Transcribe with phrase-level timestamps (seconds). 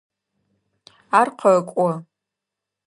[1.19, 1.89] Ар къэкӏо.